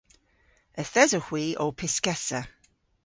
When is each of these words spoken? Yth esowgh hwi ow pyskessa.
Yth 0.81 0.95
esowgh 1.03 1.27
hwi 1.29 1.45
ow 1.63 1.71
pyskessa. 1.79 2.41